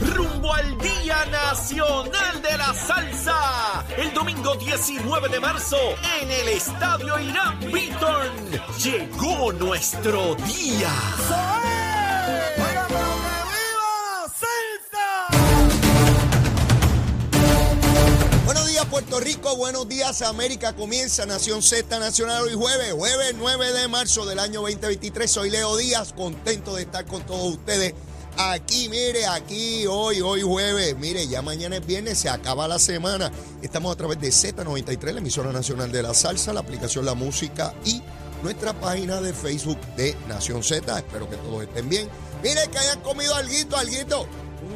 [0.00, 3.84] Rumbo al Día Nacional de la Salsa.
[3.96, 5.78] El domingo 19 de marzo,
[6.20, 8.28] en el Estadio Irán Beaton.
[8.82, 10.90] Llegó nuestro día.
[18.44, 23.72] Buenos días Puerto Rico, buenos días América, comienza Nación Z Nacional hoy jueves, jueves 9
[23.72, 27.94] de marzo del año 2023, soy Leo Díaz, contento de estar con todos ustedes
[28.36, 33.30] aquí, mire, aquí, hoy, hoy jueves, mire, ya mañana es viernes, se acaba la semana,
[33.62, 37.74] estamos a través de Z93, la emisora nacional de la salsa, la aplicación La Música
[37.84, 38.02] y
[38.42, 42.08] nuestra página de Facebook de Nación Z, espero que todos estén bien,
[42.42, 44.26] mire que hayan comido alguito, alguito,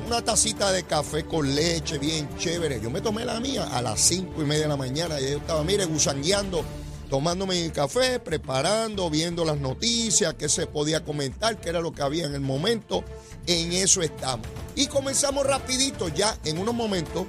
[0.06, 2.80] una tacita de café con leche bien chévere.
[2.80, 5.20] Yo me tomé la mía a las cinco y media de la mañana.
[5.20, 6.64] Y yo estaba, mire, gusangueando,
[7.08, 12.02] tomándome mi café, preparando, viendo las noticias, qué se podía comentar, qué era lo que
[12.02, 13.04] había en el momento.
[13.46, 14.46] En eso estamos.
[14.74, 17.26] Y comenzamos rapidito ya en unos momentos,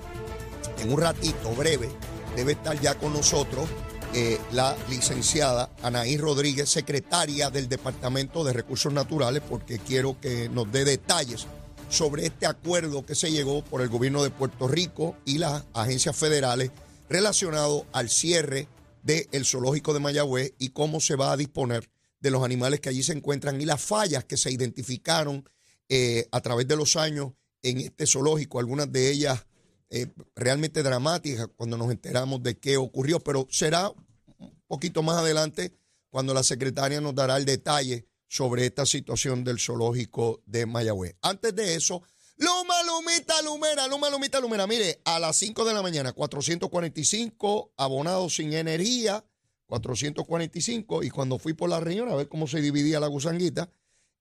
[0.79, 1.89] en un ratito breve,
[2.35, 3.67] debe estar ya con nosotros
[4.13, 10.71] eh, la licenciada Anaí Rodríguez, secretaria del Departamento de Recursos Naturales, porque quiero que nos
[10.71, 11.45] dé detalles
[11.89, 16.15] sobre este acuerdo que se llegó por el gobierno de Puerto Rico y las agencias
[16.15, 16.71] federales
[17.09, 18.67] relacionado al cierre
[19.07, 23.03] del zoológico de Mayagüez y cómo se va a disponer de los animales que allí
[23.03, 25.47] se encuentran y las fallas que se identificaron
[25.87, 27.31] eh, a través de los años
[27.63, 29.45] en este zoológico, algunas de ellas
[29.89, 33.89] eh, realmente dramáticas cuando nos enteramos de qué ocurrió, pero será
[34.37, 35.73] un poquito más adelante
[36.09, 41.15] cuando la secretaria nos dará el detalle sobre esta situación del zoológico de Mayagüez.
[41.21, 42.03] Antes de eso,
[42.37, 44.67] Luma, Lumita, Lumera, Luma, Lumita, Lumera.
[44.67, 49.25] Mire, a las 5 de la mañana, 445 abonados sin energía,
[49.65, 51.03] 445.
[51.03, 53.71] Y cuando fui por la reunión a ver cómo se dividía la gusanguita,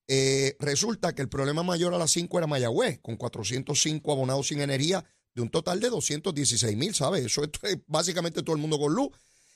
[0.09, 4.61] eh, resulta que el problema mayor a las 5 era Mayagüez, con 405 abonados sin
[4.61, 7.27] energía, de un total de 216 mil, ¿sabes?
[7.27, 7.51] Eso es
[7.87, 9.11] básicamente todo el mundo con luz.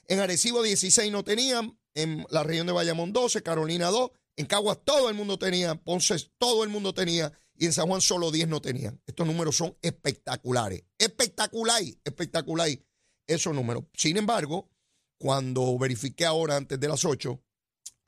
[0.07, 4.79] En Arecibo 16 no tenían, en la región de Bayamón 12, Carolina 2, en Caguas
[4.85, 8.49] todo el mundo tenía, Ponce todo el mundo tenía y en San Juan solo 10
[8.49, 8.99] no tenían.
[9.07, 12.79] Estos números son espectaculares, espectaculares, espectaculares
[13.27, 13.85] esos números.
[13.93, 14.71] Sin embargo,
[15.19, 17.39] cuando verifiqué ahora antes de las 8,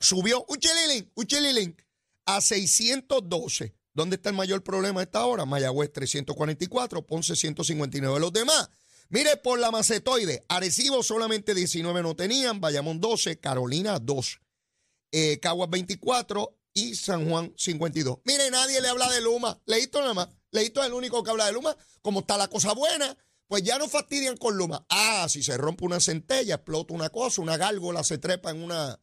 [0.00, 1.76] subió un chelilín, un chelilín
[2.24, 3.76] a 612.
[3.92, 5.44] ¿Dónde está el mayor problema a esta hora?
[5.44, 8.20] Mayagüez 344, Ponce 159.
[8.20, 8.70] Los demás,
[9.10, 14.40] mire por la macetoide, Arecibo solamente 19 no tenían, Bayamón 12, Carolina 2
[15.12, 18.18] eh, Caguas 24 y San Juan 52.
[18.24, 19.60] Mire, nadie le habla de Luma.
[19.66, 20.28] Leíto nada más.
[20.50, 21.76] Leíto es el único que habla de Luma.
[22.02, 23.16] Como está la cosa buena,
[23.46, 24.84] pues ya no fastidian con Luma.
[24.88, 28.98] Ah, si se rompe una centella, explota una cosa, una gárgola se trepa en una,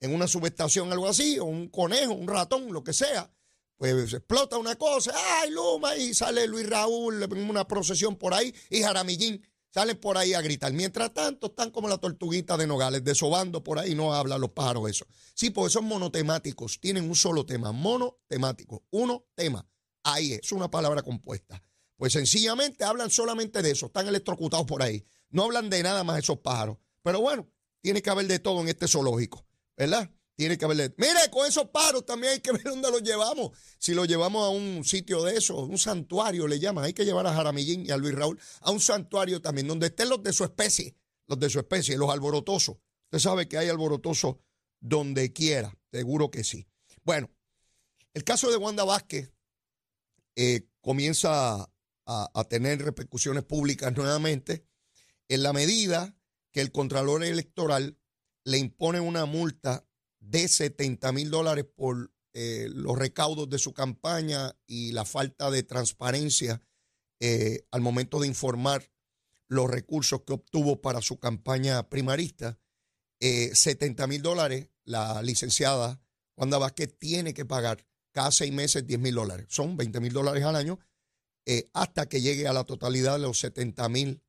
[0.00, 3.30] en una subestación, algo así, o un conejo, un ratón, lo que sea.
[3.76, 5.96] Pues explota una cosa, ¡ay, Luma!
[5.96, 10.72] Y sale Luis Raúl una procesión por ahí y Jaramillín salen por ahí a gritar.
[10.72, 14.90] Mientras tanto, están como la tortuguita de Nogales, desobando por ahí, no hablan los pájaros
[14.90, 15.06] eso.
[15.34, 19.66] Sí, porque son monotemáticos, tienen un solo tema, monotemático, uno tema.
[20.02, 21.62] Ahí es, una palabra compuesta.
[21.96, 25.04] Pues sencillamente hablan solamente de eso, están electrocutados por ahí.
[25.28, 26.78] No hablan de nada más esos pájaros.
[27.02, 27.48] Pero bueno,
[27.80, 30.10] tiene que haber de todo en este zoológico, ¿verdad?
[30.40, 30.94] Tiene que haberle.
[30.96, 33.50] Mire, con esos paros también hay que ver dónde los llevamos.
[33.78, 36.84] Si los llevamos a un sitio de eso, un santuario le llaman.
[36.84, 40.08] Hay que llevar a Jaramillín y a Luis Raúl a un santuario también, donde estén
[40.08, 40.96] los de su especie,
[41.26, 42.78] los de su especie, los alborotosos.
[43.04, 44.36] Usted sabe que hay alborotosos
[44.80, 46.66] donde quiera, seguro que sí.
[47.04, 47.28] Bueno,
[48.14, 49.34] el caso de Wanda Vázquez
[50.36, 51.70] eh, comienza
[52.06, 54.64] a, a tener repercusiones públicas nuevamente
[55.28, 56.16] en la medida
[56.50, 57.98] que el Contralor Electoral
[58.44, 59.84] le impone una multa
[60.20, 65.64] de 70 mil dólares por eh, los recaudos de su campaña y la falta de
[65.64, 66.62] transparencia
[67.18, 68.92] eh, al momento de informar
[69.48, 72.60] los recursos que obtuvo para su campaña primarista.
[73.20, 76.00] 70 eh, mil dólares, la licenciada
[76.36, 79.46] Wanda Vázquez tiene que pagar cada seis meses 10 mil dólares.
[79.50, 80.78] Son 20 mil dólares al año
[81.74, 84.22] hasta que llegue a la totalidad de los 70 mil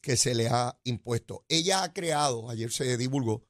[0.00, 1.44] que se le ha impuesto.
[1.48, 3.44] Ella ha creado, ayer se divulgó,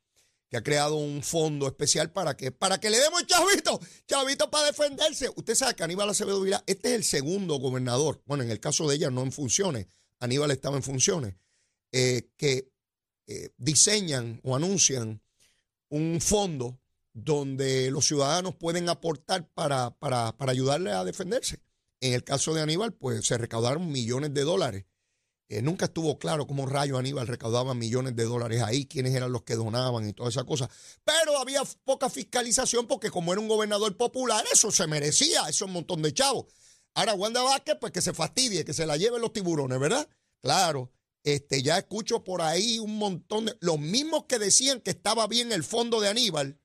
[0.52, 4.66] que ha creado un fondo especial para que, para que le demos chavito, chavito para
[4.66, 5.30] defenderse.
[5.34, 8.86] Usted sabe que Aníbal Acevedo Vila, este es el segundo gobernador, bueno, en el caso
[8.86, 9.86] de ella no en funciones,
[10.20, 11.36] Aníbal estaba en funciones,
[11.90, 12.70] eh, que
[13.28, 15.22] eh, diseñan o anuncian
[15.88, 16.78] un fondo
[17.14, 21.62] donde los ciudadanos pueden aportar para, para, para ayudarle a defenderse.
[22.02, 24.84] En el caso de Aníbal, pues se recaudaron millones de dólares
[25.52, 29.42] eh, nunca estuvo claro cómo Rayo Aníbal recaudaba millones de dólares ahí, quiénes eran los
[29.42, 30.70] que donaban y toda esa cosa.
[31.04, 35.72] Pero había poca fiscalización porque como era un gobernador popular, eso se merecía, eso un
[35.72, 36.46] montón de chavos.
[36.94, 40.08] Ahora, Wanda Vázquez, pues que se fastidie, que se la lleven los tiburones, ¿verdad?
[40.40, 40.90] Claro.
[41.22, 43.56] Este, ya escucho por ahí un montón de.
[43.60, 46.58] Los mismos que decían que estaba bien el fondo de Aníbal,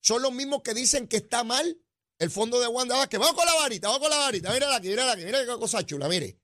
[0.00, 1.80] son los mismos que dicen que está mal
[2.18, 3.20] el fondo de Wanda Vázquez.
[3.20, 4.52] Vamos con la varita, vamos con la varita.
[4.52, 6.36] Mira aquí, mira aquí, mira qué cosa chula, mire.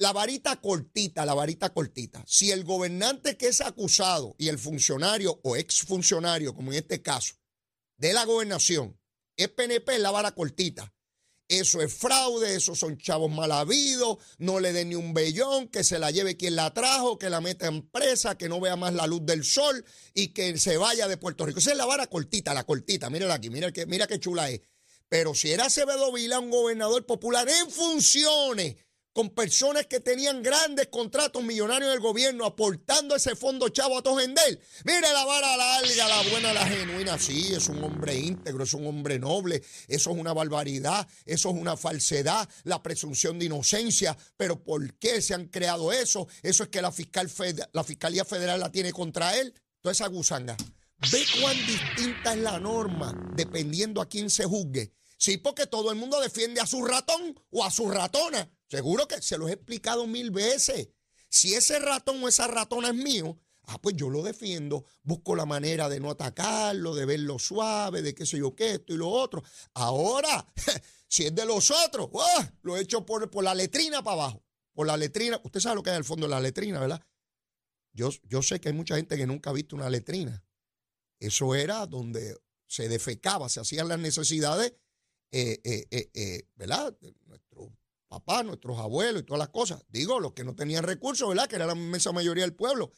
[0.00, 2.24] La varita cortita, la varita cortita.
[2.26, 7.34] Si el gobernante que es acusado y el funcionario o exfuncionario, como en este caso,
[7.98, 8.98] de la gobernación,
[9.36, 10.90] es PNP, la vara cortita.
[11.48, 15.84] Eso es fraude, esos son chavos mal habidos, no le den ni un vellón, que
[15.84, 18.94] se la lleve quien la trajo, que la meta en presa, que no vea más
[18.94, 21.58] la luz del sol y que se vaya de Puerto Rico.
[21.58, 24.62] Esa es la vara cortita, la cortita, mírala aquí, mira, que, mira qué chula es.
[25.10, 28.76] Pero si era Acevedo Vila, un gobernador popular en funciones,
[29.12, 34.60] con personas que tenían grandes contratos millonarios del gobierno aportando ese fondo chavo a Tojendel.
[34.84, 37.18] Mire la vara larga, la buena, la genuina.
[37.18, 39.62] Sí, es un hombre íntegro, es un hombre noble.
[39.88, 44.16] Eso es una barbaridad, eso es una falsedad, la presunción de inocencia.
[44.36, 46.28] Pero ¿por qué se han creado eso?
[46.42, 47.30] Eso es que la, fiscal
[47.72, 49.54] la Fiscalía Federal la tiene contra él.
[49.80, 50.56] Toda esa gusanga.
[51.10, 54.92] Ve cuán distinta es la norma dependiendo a quién se juzgue.
[55.16, 58.50] Sí, porque todo el mundo defiende a su ratón o a su ratona.
[58.70, 60.90] Seguro que se los he explicado mil veces.
[61.28, 64.84] Si ese ratón o esa ratona es mío, ah, pues yo lo defiendo.
[65.02, 68.94] Busco la manera de no atacarlo, de verlo suave, de qué sé yo qué, esto
[68.94, 69.42] y lo otro.
[69.74, 70.46] Ahora,
[71.08, 72.52] si es de los otros, ¡ah!
[72.62, 74.44] lo he hecho por, por la letrina para abajo.
[74.72, 75.40] Por la letrina.
[75.42, 77.04] Usted sabe lo que hay al fondo de la letrina, ¿verdad?
[77.92, 80.44] Yo, yo sé que hay mucha gente que nunca ha visto una letrina.
[81.18, 82.36] Eso era donde
[82.68, 84.74] se defecaba, se hacían las necesidades,
[85.32, 86.96] eh, eh, eh, ¿verdad?
[88.10, 89.82] Papá, nuestros abuelos y todas las cosas.
[89.88, 91.46] Digo, los que no tenían recursos, ¿verdad?
[91.46, 92.92] Que era la inmensa mayoría del pueblo.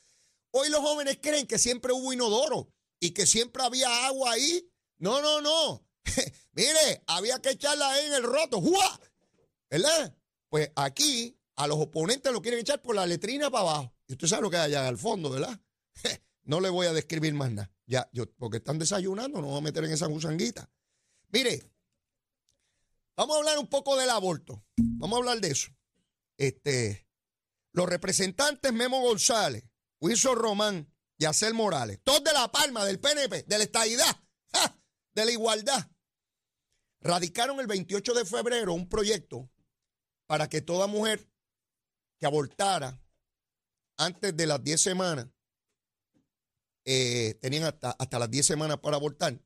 [0.52, 4.66] Hoy los jóvenes creen que siempre hubo inodoro y que siempre había agua ahí.
[4.96, 5.86] No, no, no.
[6.52, 8.60] Mire, había que echarla ahí en el roto.
[8.60, 9.00] ¡Jua!
[9.68, 10.16] ¿Verdad?
[10.48, 13.94] Pues aquí a los oponentes lo quieren echar por la letrina para abajo.
[14.08, 15.60] Y usted sabe lo que hay allá al fondo, ¿verdad?
[16.44, 17.70] no le voy a describir más nada.
[17.86, 20.70] Ya, yo, porque están desayunando, no voy a meter en esa gusanguita.
[21.28, 21.62] Mire,
[23.16, 24.64] Vamos a hablar un poco del aborto.
[24.76, 25.70] Vamos a hablar de eso.
[26.38, 27.06] Este,
[27.72, 29.64] los representantes Memo González,
[30.00, 34.20] Wilson Román y Acel Morales, todos de la palma, del PNP, de la estadidad,
[35.14, 35.90] de la igualdad,
[37.00, 39.50] radicaron el 28 de febrero un proyecto
[40.26, 41.28] para que toda mujer
[42.18, 43.00] que abortara
[43.98, 45.28] antes de las 10 semanas,
[46.84, 49.40] eh, tenían hasta, hasta las 10 semanas para abortar,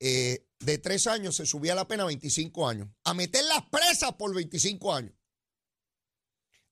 [0.00, 2.88] eh, de tres años se subía la pena a 25 años.
[3.04, 5.14] A meter las presas por 25 años.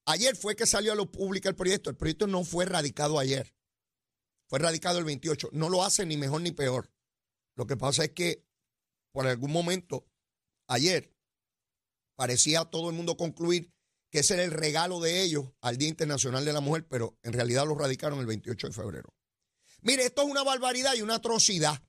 [0.07, 1.91] Ayer fue que salió a lo público el proyecto.
[1.91, 3.55] El proyecto no fue radicado ayer.
[4.49, 5.51] Fue radicado el 28.
[5.53, 6.91] No lo hace ni mejor ni peor.
[7.55, 8.45] Lo que pasa es que
[9.13, 10.07] por algún momento,
[10.67, 11.13] ayer,
[12.15, 13.73] parecía todo el mundo concluir
[14.11, 17.33] que ese era el regalo de ellos al Día Internacional de la Mujer, pero en
[17.33, 19.15] realidad lo radicaron el 28 de febrero.
[19.83, 21.83] Mire, esto es una barbaridad y una atrocidad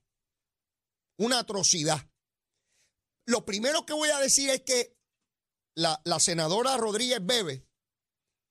[1.24, 2.10] una atrocidad.
[3.26, 4.98] Lo primero que voy a decir es que
[5.74, 7.66] la, senadora Rodríguez Bebe,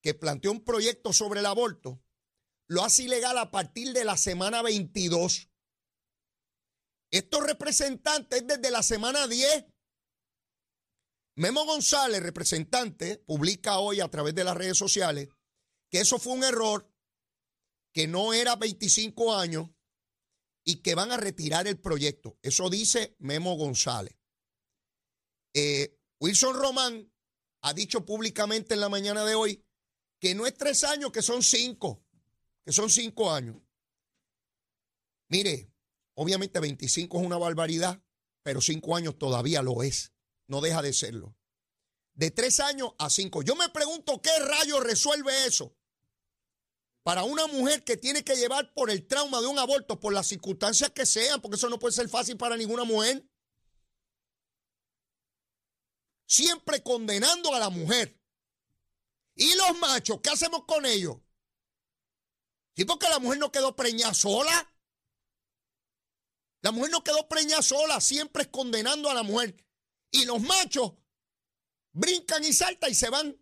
[0.02, 2.02] que planteó un proyecto sobre el aborto,
[2.68, 5.50] lo hace ilegal a partir de la semana 22.
[7.12, 9.66] Estos representantes desde la semana 10.
[11.36, 15.30] Memo González, representante, publica hoy a través de las redes sociales
[15.92, 16.90] que eso fue un error,
[17.94, 19.70] que no era 25 años,
[20.64, 22.38] y que van a retirar el proyecto.
[22.42, 24.16] Eso dice Memo González.
[25.54, 27.12] Eh, Wilson Román
[27.62, 29.66] ha dicho públicamente en la mañana de hoy
[30.20, 32.04] que no es tres años, que son cinco,
[32.64, 33.58] que son cinco años.
[35.30, 35.72] Mire,
[36.14, 38.04] obviamente 25 es una barbaridad,
[38.44, 40.14] pero cinco años todavía lo es,
[40.48, 41.36] no deja de serlo.
[42.14, 43.42] De tres años a cinco.
[43.42, 45.76] Yo me pregunto qué rayo resuelve eso
[47.04, 50.28] para una mujer que tiene que llevar por el trauma de un aborto, por las
[50.28, 53.28] circunstancias que sean, porque eso no puede ser fácil para ninguna mujer.
[56.28, 58.20] Siempre condenando a la mujer.
[59.36, 60.20] ¿Y los machos?
[60.22, 61.18] ¿Qué hacemos con ellos?
[62.76, 64.74] Sí, porque la mujer no quedó preñada sola.
[66.62, 69.56] La mujer no quedó preñada sola, siempre es condenando a la mujer.
[70.12, 70.94] Y los machos
[71.94, 73.41] brincan y saltan y se van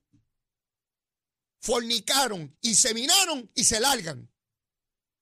[1.62, 4.32] fornicaron, y seminaron y se largan.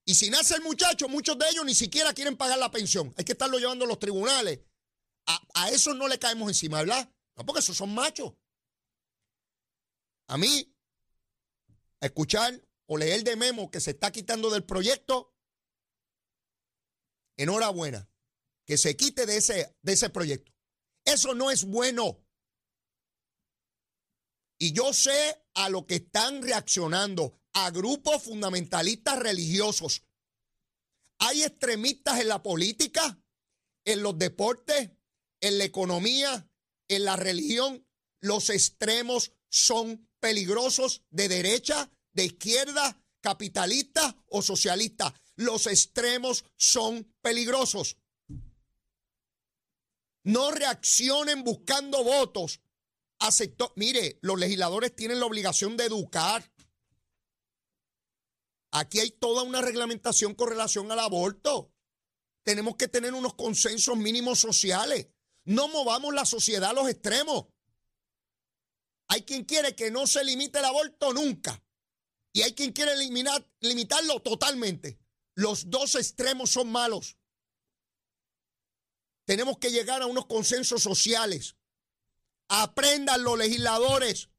[0.05, 3.13] Y si nace el muchacho, muchos de ellos ni siquiera quieren pagar la pensión.
[3.17, 4.61] Hay que estarlo llevando a los tribunales.
[5.25, 7.13] A, a no le caemos encima, ¿verdad?
[7.35, 8.33] No, porque esos son machos.
[10.27, 10.73] A mí,
[11.99, 15.35] escuchar o leer de memo que se está quitando del proyecto,
[17.35, 18.09] enhorabuena.
[18.65, 20.53] Que se quite de ese, de ese proyecto.
[21.03, 22.25] Eso no es bueno.
[24.57, 30.03] Y yo sé a lo que están reaccionando, a grupos fundamentalistas religiosos.
[31.17, 33.19] Hay extremistas en la política,
[33.83, 34.91] en los deportes,
[35.41, 36.47] en la economía,
[36.87, 37.87] en la religión.
[38.19, 45.11] Los extremos son peligrosos de derecha, de izquierda, capitalista o socialista.
[45.35, 47.97] Los extremos son peligrosos.
[50.21, 52.61] No reaccionen buscando votos.
[53.19, 53.73] Aceptó.
[53.75, 56.51] Mire, los legisladores tienen la obligación de educar.
[58.71, 61.73] Aquí hay toda una reglamentación con relación al aborto.
[62.43, 65.07] Tenemos que tener unos consensos mínimos sociales.
[65.43, 67.47] No movamos la sociedad a los extremos.
[69.09, 71.61] Hay quien quiere que no se limite el aborto nunca.
[72.33, 74.99] Y hay quien quiere eliminar, limitarlo totalmente.
[75.35, 77.17] Los dos extremos son malos.
[79.25, 81.56] Tenemos que llegar a unos consensos sociales.
[82.49, 84.29] Aprendan los legisladores.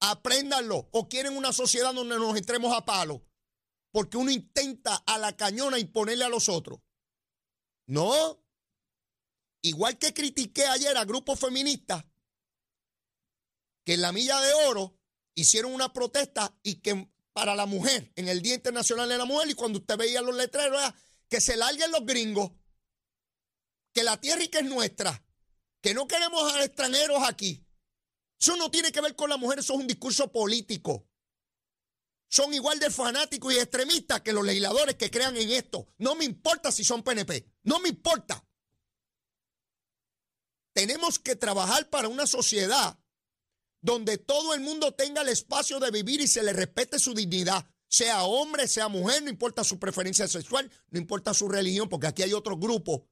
[0.00, 0.88] Apréndanlo.
[0.92, 3.24] O quieren una sociedad donde nos entremos a palo.
[3.90, 6.80] Porque uno intenta a la cañona imponerle a los otros.
[7.86, 8.44] No.
[9.62, 12.04] Igual que critiqué ayer a grupos feministas
[13.84, 14.98] que en la milla de oro
[15.34, 19.48] hicieron una protesta y que para la mujer, en el Día Internacional de la Mujer,
[19.48, 20.94] y cuando usted veía los letreros, era
[21.28, 22.50] que se larguen los gringos,
[23.94, 25.24] que la tierra y que es nuestra,
[25.80, 27.64] que no queremos a extranjeros aquí.
[28.38, 31.08] Eso no tiene que ver con la mujer, eso es un discurso político.
[32.30, 35.88] Son igual de fanáticos y extremistas que los legisladores que crean en esto.
[35.96, 38.44] No me importa si son PNP, no me importa.
[40.74, 43.00] Tenemos que trabajar para una sociedad
[43.80, 47.68] donde todo el mundo tenga el espacio de vivir y se le respete su dignidad,
[47.88, 52.22] sea hombre, sea mujer, no importa su preferencia sexual, no importa su religión, porque aquí
[52.22, 53.02] hay otros grupos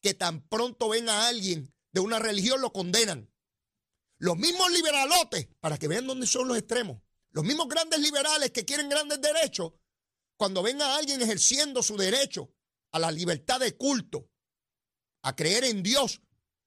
[0.00, 3.30] que tan pronto ven a alguien de una religión lo condenan.
[4.18, 8.64] Los mismos liberalotes, para que vean dónde son los extremos, los mismos grandes liberales que
[8.64, 9.72] quieren grandes derechos,
[10.36, 12.52] cuando ven a alguien ejerciendo su derecho
[12.92, 14.28] a la libertad de culto,
[15.22, 16.20] a creer en Dios,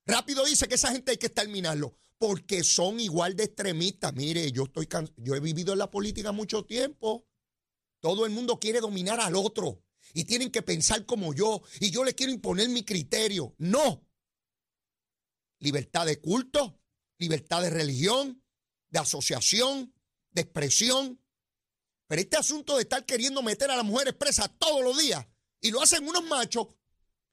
[0.05, 4.13] rápido dice que esa gente hay que exterminarlo porque son igual de extremistas.
[4.13, 7.27] Mire, yo estoy yo he vivido en la política mucho tiempo.
[7.99, 12.03] Todo el mundo quiere dominar al otro y tienen que pensar como yo y yo
[12.03, 13.55] le quiero imponer mi criterio.
[13.57, 14.04] No.
[15.59, 16.79] Libertad de culto,
[17.17, 18.43] libertad de religión,
[18.89, 19.93] de asociación,
[20.31, 21.21] de expresión.
[22.07, 25.25] Pero este asunto de estar queriendo meter a las mujeres presas todos los días
[25.61, 26.67] y lo hacen unos machos.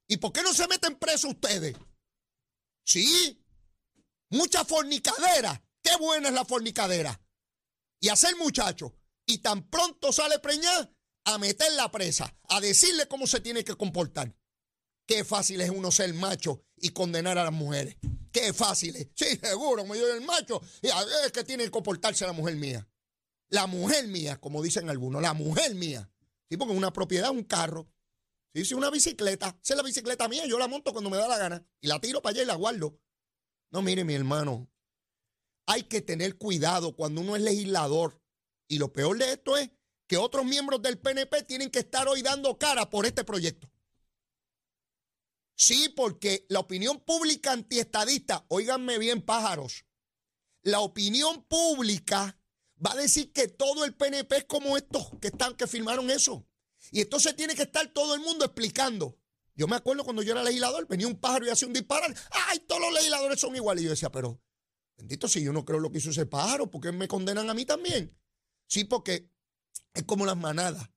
[0.08, 1.76] ¿Y por qué no se meten presos ustedes?
[2.84, 3.42] Sí,
[4.32, 5.62] Mucha fornicadera.
[5.82, 7.20] Qué buena es la fornicadera.
[8.00, 8.96] Y hacer muchacho.
[9.26, 10.90] Y tan pronto sale preñada
[11.24, 14.34] a meter la presa, a decirle cómo se tiene que comportar.
[15.06, 17.96] Qué fácil es uno ser macho y condenar a las mujeres.
[18.30, 19.08] Qué fácil es.
[19.14, 20.60] Sí, seguro, me dio el macho.
[20.80, 22.88] Y es que tiene que comportarse la mujer mía.
[23.50, 26.10] La mujer mía, como dicen algunos, la mujer mía.
[26.48, 27.90] Sí, porque una propiedad, un carro.
[28.54, 29.58] Sí, sí, una bicicleta.
[29.62, 31.66] Esa es la bicicleta mía, yo la monto cuando me da la gana.
[31.80, 32.98] Y la tiro para allá y la guardo.
[33.70, 34.70] No, mire, mi hermano,
[35.66, 38.20] hay que tener cuidado cuando uno es legislador.
[38.68, 39.70] Y lo peor de esto es
[40.06, 43.71] que otros miembros del PNP tienen que estar hoy dando cara por este proyecto.
[45.64, 49.86] Sí, porque la opinión pública antiestadista, óiganme bien, pájaros,
[50.64, 52.36] la opinión pública
[52.84, 56.44] va a decir que todo el PNP es como estos que están, que firmaron eso.
[56.90, 59.20] Y entonces tiene que estar todo el mundo explicando.
[59.54, 62.18] Yo me acuerdo cuando yo era legislador, venía un pájaro y hacía un disparate.
[62.48, 63.82] ¡Ay, todos los legisladores son iguales!
[63.82, 64.42] Y yo decía, pero,
[64.96, 67.54] bendito, si yo no creo lo que hizo ese pájaro, ¿por qué me condenan a
[67.54, 68.18] mí también?
[68.66, 69.30] Sí, porque
[69.94, 70.90] es como las manadas.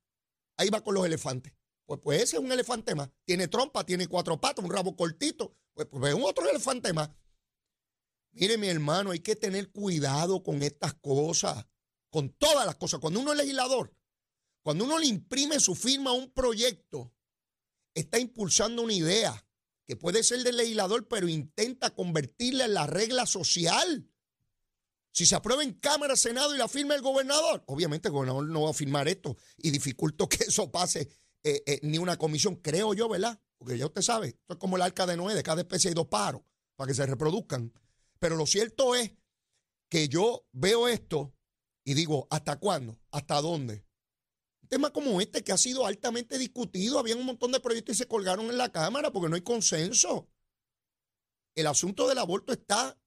[0.58, 1.54] Ahí va con los elefantes.
[1.86, 3.10] Pues, pues ese es un elefante más.
[3.26, 5.56] Tiene trompa, tiene cuatro patas, un rabo cortito.
[5.74, 7.10] Pues, pues es un otro elefante más.
[8.32, 11.66] Mire, mi hermano, hay que tener cuidado con estas cosas,
[12.10, 13.00] con todas las cosas.
[13.00, 13.96] Cuando uno es legislador,
[14.62, 17.14] cuando uno le imprime su firma a un proyecto,
[17.94, 19.48] está impulsando una idea
[19.86, 24.10] que puede ser del legislador, pero intenta convertirla en la regla social.
[25.12, 28.64] Si se aprueba en Cámara, Senado y la firma el gobernador, obviamente el gobernador no
[28.64, 31.08] va a firmar esto y dificulto que eso pase
[31.48, 33.40] eh, eh, ni una comisión, creo yo, ¿verdad?
[33.60, 35.94] Porque ya usted sabe, esto es como el arca de Noé, de cada especie hay
[35.94, 36.42] dos paros
[36.76, 37.72] para que se reproduzcan.
[38.18, 39.12] Pero lo cierto es
[39.88, 41.36] que yo veo esto
[41.84, 43.00] y digo, ¿hasta cuándo?
[43.12, 43.86] ¿Hasta dónde?
[44.64, 48.00] Un tema como este que ha sido altamente discutido, había un montón de proyectos y
[48.00, 50.28] se colgaron en la Cámara porque no hay consenso.
[51.54, 53.00] El asunto del aborto está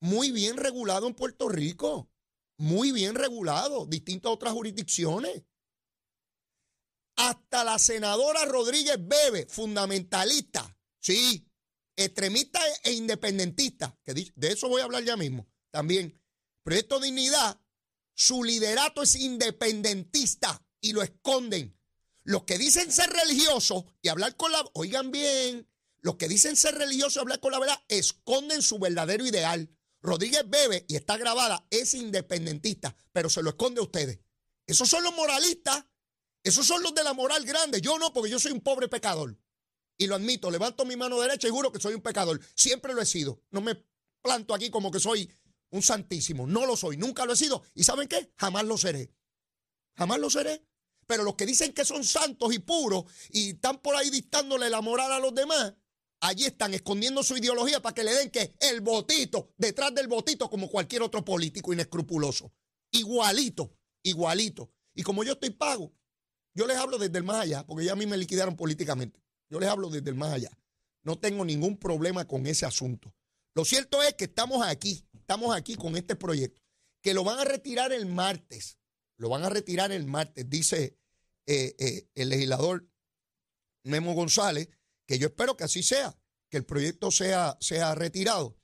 [0.00, 2.10] muy bien regulado en Puerto Rico,
[2.58, 5.44] muy bien regulado, distinto a otras jurisdicciones.
[7.16, 11.46] Hasta la senadora Rodríguez Bebe, fundamentalista, sí,
[11.96, 16.20] extremista e independentista, que de eso voy a hablar ya mismo, también
[16.66, 17.60] Proyecto Dignidad,
[18.12, 21.78] su liderato es independentista y lo esconden.
[22.24, 24.68] Los que dicen ser religiosos y hablar con la...
[24.72, 25.70] Oigan bien,
[26.00, 29.70] los que dicen ser religiosos y hablar con la verdad esconden su verdadero ideal.
[30.02, 34.18] Rodríguez Bebe, y está grabada, es independentista, pero se lo esconde a ustedes.
[34.66, 35.84] Esos son los moralistas,
[36.46, 37.80] esos son los de la moral grande.
[37.80, 39.36] Yo no, porque yo soy un pobre pecador.
[39.98, 42.40] Y lo admito, levanto mi mano derecha y juro que soy un pecador.
[42.54, 43.42] Siempre lo he sido.
[43.50, 43.84] No me
[44.22, 45.28] planto aquí como que soy
[45.70, 46.46] un santísimo.
[46.46, 47.64] No lo soy, nunca lo he sido.
[47.74, 48.32] ¿Y saben qué?
[48.36, 49.12] Jamás lo seré.
[49.96, 50.64] Jamás lo seré.
[51.08, 54.80] Pero los que dicen que son santos y puros y están por ahí dictándole la
[54.80, 55.74] moral a los demás,
[56.20, 60.48] allí están escondiendo su ideología para que le den que el botito, detrás del botito,
[60.48, 62.52] como cualquier otro político inescrupuloso.
[62.92, 64.70] Igualito, igualito.
[64.94, 65.92] Y como yo estoy pago,
[66.56, 69.20] yo les hablo desde el más allá, porque ya a mí me liquidaron políticamente.
[69.50, 70.50] Yo les hablo desde el más allá.
[71.02, 73.14] No tengo ningún problema con ese asunto.
[73.54, 76.62] Lo cierto es que estamos aquí, estamos aquí con este proyecto,
[77.02, 78.78] que lo van a retirar el martes.
[79.18, 80.98] Lo van a retirar el martes, dice
[81.44, 82.88] eh, eh, el legislador
[83.84, 84.70] Memo González,
[85.06, 88.56] que yo espero que así sea, que el proyecto sea, sea retirado.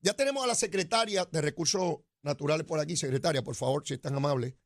[0.00, 2.96] Ya tenemos a la secretaria de Recursos Naturales por aquí.
[2.96, 4.56] Secretaria, por favor, si es tan amable,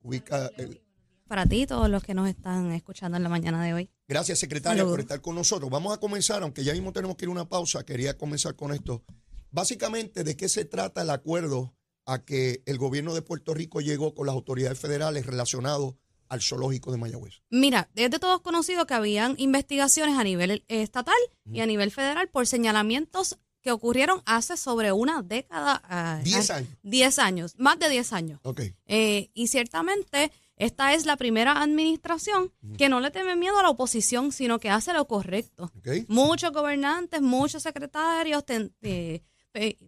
[0.00, 0.85] ubica el,
[1.26, 3.90] para ti y todos los que nos están escuchando en la mañana de hoy.
[4.08, 5.70] Gracias, secretaria, por estar con nosotros.
[5.70, 8.72] Vamos a comenzar, aunque ya mismo tenemos que ir a una pausa, quería comenzar con
[8.72, 9.04] esto.
[9.50, 14.14] Básicamente, ¿de qué se trata el acuerdo a que el gobierno de Puerto Rico llegó
[14.14, 17.42] con las autoridades federales relacionado al zoológico de Mayagüez?
[17.50, 21.14] Mira, es de todos conocido que habían investigaciones a nivel estatal
[21.50, 25.82] y a nivel federal por señalamientos que ocurrieron hace sobre una década.
[25.88, 26.70] Ah, diez años.
[26.84, 28.38] Diez años, más de diez años.
[28.44, 28.60] Ok.
[28.86, 33.70] Eh, y ciertamente esta es la primera administración que no le teme miedo a la
[33.70, 35.70] oposición, sino que hace lo correcto.
[36.08, 38.44] Muchos gobernantes, muchos secretarios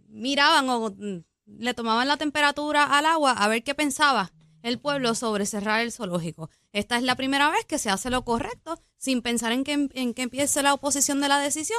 [0.08, 4.32] miraban o mm, le tomaban la temperatura al agua a ver qué pensaba
[4.62, 6.50] el pueblo sobre cerrar el zoológico.
[6.72, 10.14] Esta es la primera vez que se hace lo correcto sin pensar en que, en
[10.14, 11.78] que empiece la oposición de la decisión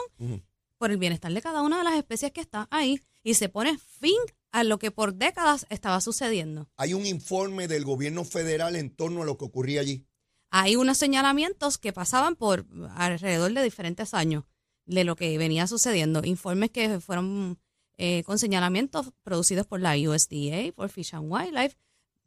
[0.78, 3.78] por el bienestar de cada una de las especies que está ahí y se pone
[3.78, 4.18] fin
[4.52, 6.70] a lo que por décadas estaba sucediendo.
[6.78, 10.06] Hay un informe del gobierno federal en torno a lo que ocurría allí.
[10.52, 14.46] Hay unos señalamientos que pasaban por alrededor de diferentes años
[14.86, 16.22] de lo que venía sucediendo.
[16.26, 17.60] Informes que fueron
[17.98, 21.76] eh, con señalamientos producidos por la USDA, por Fish and Wildlife,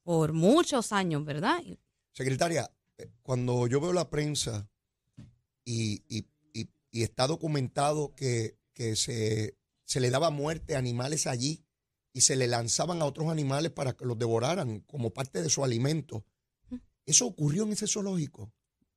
[0.02, 1.60] por muchos años, ¿verdad?
[2.12, 4.68] Secretaria, eh, cuando yo veo la prensa
[5.64, 6.02] y,
[6.92, 8.58] está documentado que,
[8.96, 11.64] se, se le daba muerte a animales allí,
[12.12, 15.64] y se le lanzaban a otros animales para que los devoraran como parte de su
[15.64, 16.24] alimento.
[17.04, 18.52] ¿Eso ocurrió en ese zoológico?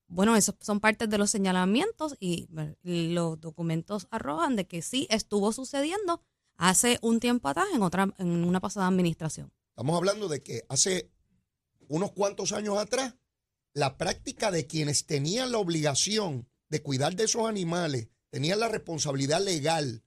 [0.08, 2.48] Bueno, esos son partes de los señalamientos y
[2.84, 6.22] los documentos arrojan de que sí estuvo sucediendo
[6.58, 9.52] hace un tiempo atrás en otra en una pasada administración.
[9.70, 11.12] Estamos hablando de que hace
[11.88, 13.16] unos cuantos años atrás
[13.74, 19.44] la práctica de quienes tenían la obligación de cuidar de esos animales, tenían la responsabilidad
[19.44, 20.05] legal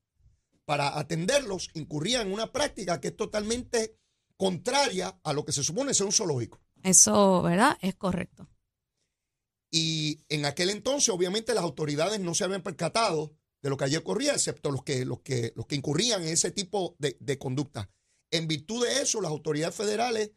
[0.68, 3.96] para atenderlos incurría en una práctica que es totalmente
[4.36, 6.60] contraria a lo que se supone ser un zoológico.
[6.82, 7.78] Eso, ¿verdad?
[7.80, 8.50] Es correcto.
[9.70, 13.96] Y en aquel entonces, obviamente, las autoridades no se habían percatado de lo que allí
[13.96, 17.90] ocurría, excepto los que, los que, los que incurrían en ese tipo de, conducta.
[18.30, 20.32] En virtud de eso, las autoridades federales,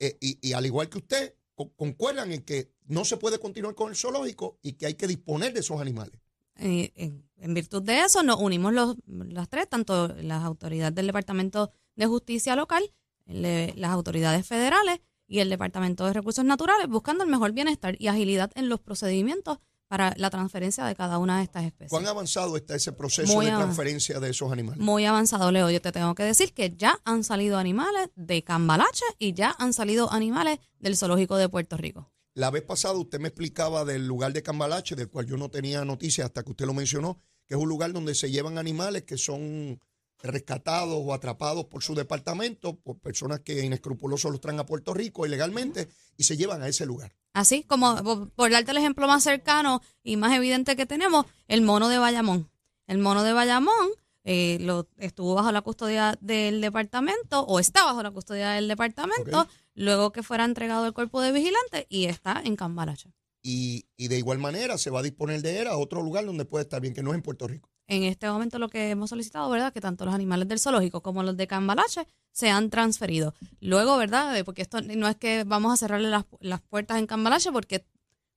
[0.00, 1.36] eh, y, al igual que usted,
[1.76, 5.52] concuerdan en que no se puede continuar con el zoológico y que hay que disponer
[5.52, 6.20] de esos animales.
[6.58, 11.70] Eh, en, virtud de eso nos unimos los, las tres, tanto las autoridades del Departamento
[11.94, 12.92] de Justicia Local,
[13.26, 18.50] las autoridades federales y el Departamento de Recursos Naturales, buscando el mejor bienestar y agilidad
[18.54, 21.90] en los procedimientos para la transferencia de cada una de estas especies.
[21.90, 24.80] ¿Cuán avanzado está ese proceso de transferencia de esos animales?
[24.80, 25.70] Muy avanzado, Leo.
[25.70, 29.72] Yo te tengo que decir que ya han salido animales de Cambalache y ya han
[29.72, 32.10] salido animales del Zoológico de Puerto Rico.
[32.38, 35.84] La vez pasada usted me explicaba del lugar de Cambalache, del cual yo no tenía
[35.84, 39.18] noticia hasta que usted lo mencionó, que es un lugar donde se llevan animales que
[39.18, 39.80] son
[40.22, 45.26] rescatados o atrapados por su departamento, por personas que inescrupulosos los traen a Puerto Rico
[45.26, 47.12] ilegalmente y se llevan a ese lugar.
[47.32, 51.88] Así como, por darte el ejemplo más cercano y más evidente que tenemos, el mono
[51.88, 52.48] de Bayamón.
[52.86, 53.88] El mono de Bayamón
[54.22, 59.48] eh, lo, estuvo bajo la custodia del departamento o está bajo la custodia del departamento
[59.78, 63.12] luego que fuera entregado el cuerpo de vigilante y está en Cambalache.
[63.42, 66.64] Y, de igual manera se va a disponer de él a otro lugar donde puede
[66.64, 67.70] estar bien, que no es en Puerto Rico.
[67.86, 69.72] En este momento lo que hemos solicitado, ¿verdad?
[69.72, 73.32] Que tanto los animales del zoológico como los de Cambalache sean transferidos.
[73.60, 74.44] Luego, ¿verdad?
[74.44, 77.86] Porque esto no es que vamos a cerrarle las, las puertas en Cambalache porque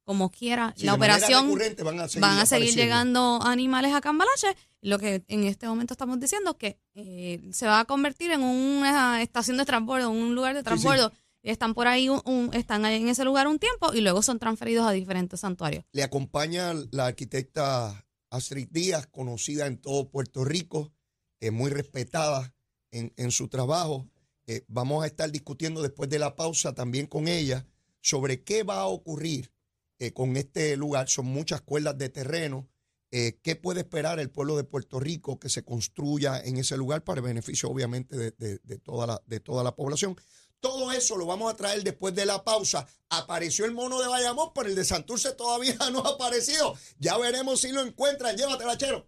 [0.05, 4.55] como quiera, la operación van a seguir van a seguir llegando animales a Cambalache.
[4.81, 8.41] Lo que en este momento estamos diciendo es que eh, se va a convertir en
[8.41, 10.65] una estación de transbordo, un lugar de sí.
[10.65, 11.11] transbordo.
[11.43, 14.37] Están por ahí, un- un- están ahí en ese lugar un tiempo y luego son
[14.39, 15.83] transferidos a diferentes santuarios.
[15.91, 20.93] Le acompaña la arquitecta Astrid Díaz, conocida en todo Puerto Rico,
[21.39, 22.53] eh, muy respetada
[22.91, 24.07] en, en su trabajo.
[24.45, 27.65] Eh, vamos a estar discutiendo después de la pausa también con ella
[28.01, 29.51] sobre qué va a ocurrir
[29.99, 31.09] eh, con este lugar.
[31.09, 32.67] Son muchas cuerdas de terreno.
[33.11, 37.03] Eh, ¿Qué puede esperar el pueblo de Puerto Rico que se construya en ese lugar
[37.03, 40.15] para el beneficio, obviamente, de- de toda, la, de toda la población?
[40.61, 42.87] Todo eso lo vamos a traer después de la pausa.
[43.09, 46.75] Apareció el mono de Bayamón, pero el de Santurce todavía no ha aparecido.
[46.99, 48.37] Ya veremos si lo encuentran.
[48.37, 49.07] Llévatela, chero.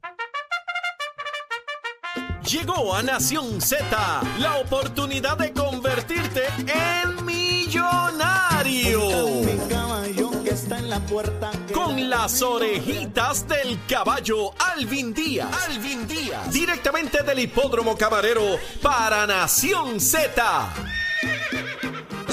[2.50, 3.86] Llegó a Nación Z
[4.40, 9.02] la oportunidad de convertirte en millonario.
[11.74, 15.50] Con las orejitas del caballo Alvin Díaz.
[15.68, 16.52] Alvin Díaz.
[16.52, 21.03] Directamente del hipódromo camarero para Nación Z.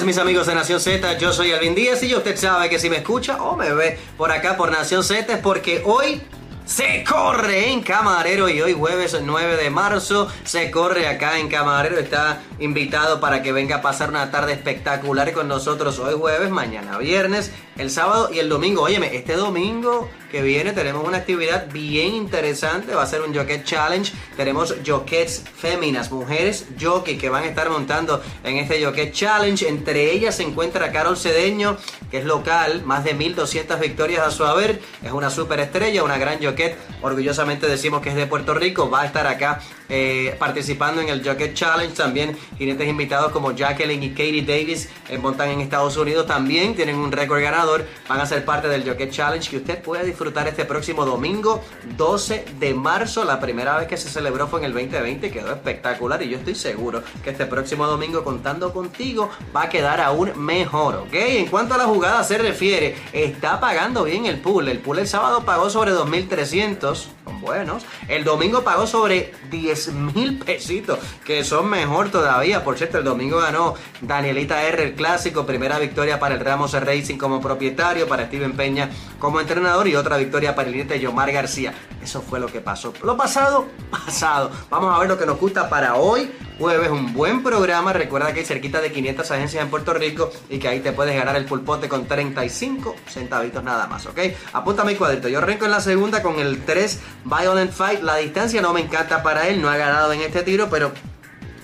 [0.05, 2.97] Mis amigos de Nación Z, yo soy Alvin Díaz y usted sabe que si me
[2.97, 6.21] escucha o me ve por acá por Nación Z es porque hoy
[6.65, 11.99] se corre en Camarero y hoy jueves 9 de marzo se corre acá en Camarero.
[11.99, 16.97] Está invitado para que venga a pasar una tarde espectacular con nosotros hoy jueves, mañana
[16.97, 18.81] viernes, el sábado y el domingo.
[18.81, 22.95] Óyeme, este domingo que viene tenemos una actividad bien interesante.
[22.95, 24.11] Va a ser un Jockey Challenge.
[24.37, 29.67] Tenemos jockets féminas, mujeres jockey que van a estar montando en este Jockey Challenge.
[29.67, 31.77] Entre ellas se encuentra Carol Cedeño,
[32.09, 34.81] que es local, más de 1200 victorias a su haber.
[35.03, 36.75] Es una superestrella, una gran jockey.
[37.01, 38.89] Orgullosamente decimos que es de Puerto Rico.
[38.89, 41.93] Va a estar acá eh, participando en el Jockey Challenge.
[41.93, 46.25] También jinetes invitados como Jacqueline y Katie Davis eh, montan en Estados Unidos.
[46.25, 47.85] También tienen un récord ganador.
[48.07, 51.63] Van a ser parte del Jockey Challenge que usted puede disfrutar este próximo domingo
[51.97, 53.23] 12 de marzo.
[53.23, 55.31] La primera vez que se celebró fue en el 2020.
[55.31, 59.99] Quedó espectacular y yo estoy seguro que este próximo domingo contando contigo va a quedar
[59.99, 60.95] aún mejor.
[60.95, 61.13] ¿Ok?
[61.13, 64.69] En cuanto a la jugada se refiere, está pagando bien el pool.
[64.69, 67.07] El pool el sábado pagó sobre 2.300.
[67.23, 67.83] Son buenos.
[68.07, 72.63] El domingo pagó sobre 10 mil pesitos, que son mejor todavía.
[72.63, 75.45] Por cierto, el domingo ganó Danielita R, el clásico.
[75.45, 80.10] Primera victoria para el Ramos Racing como propietario, para Steven Peña como entrenador y otra
[80.17, 81.73] victoria para el jinete Yomar García.
[82.01, 82.93] Eso fue lo que pasó.
[83.03, 84.51] Lo pasado, pasado.
[84.69, 86.31] Vamos a ver lo que nos gusta para hoy.
[86.59, 87.93] Jueves, un buen programa.
[87.93, 91.15] Recuerda que hay cerquita de 500 agencias en Puerto Rico y que ahí te puedes
[91.15, 94.19] ganar el pulpote con 35 centavitos nada más, ¿ok?
[94.53, 95.27] Apunta mi cuadrito.
[95.27, 98.01] Yo arranco en la segunda con el 3 Violent Fight.
[98.01, 100.91] La distancia no me encanta para él, no ha ganado en este tiro, pero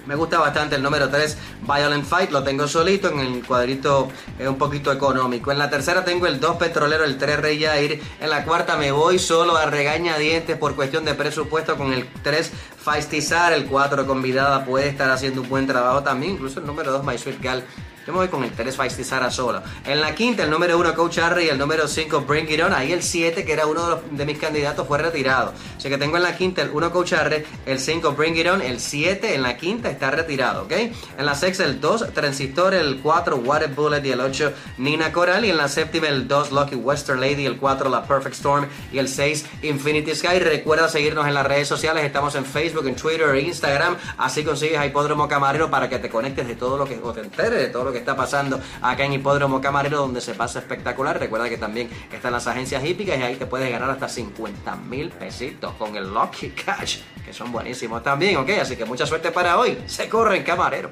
[0.08, 4.58] me gusta bastante el número 3, Violent Fight, lo tengo solito en el cuadrito un
[4.58, 5.52] poquito económico.
[5.52, 8.02] En la tercera tengo el 2 Petrolero, el 3 Rey Jair.
[8.20, 12.52] En la cuarta me voy solo a regañadientes por cuestión de presupuesto con el 3
[12.78, 17.04] Faistizar, el 4 Convidada puede estar haciendo un buen trabajo también, incluso el número 2
[17.04, 17.64] My Sweet Gal.
[18.08, 19.62] Yo me voy con el 3 Faistizar solo.
[19.86, 22.74] En la quinta, el número 1 Coach Harry y el número 5 Bring It On.
[22.74, 25.52] Ahí el 7, que era uno de, los- de mis candidatos, fue retirado.
[25.76, 28.62] Así que tengo en la quinta el 1 Coach Harry, el 5 Bring It On,
[28.62, 30.72] el 7 en la quinta está retirado, ¿ok?
[30.72, 35.44] En la sexta el 2 Transistor, el 4 Water Bullet y el 8 Nina Coral.
[35.44, 39.00] Y en la séptima el 2 Lucky Western Lady, el 4 La Perfect Storm y
[39.00, 40.40] el 6 Infinity Sky.
[40.40, 43.98] Recuerda seguirnos en las redes sociales, estamos en Facebook, en Twitter e Instagram.
[44.18, 47.20] Así consigues a Hipódromo Camarero para que te conectes de todo lo que, o te
[47.20, 51.20] enteres de todo lo está pasando acá en Hipódromo Camarero, donde se pasa espectacular.
[51.20, 55.10] Recuerda que también están las agencias hípicas y ahí te puedes ganar hasta 50 mil
[55.10, 58.50] pesitos con el Lucky Cash, que son buenísimos también, ¿ok?
[58.62, 59.78] Así que mucha suerte para hoy.
[59.86, 60.90] Se corre en Camarero.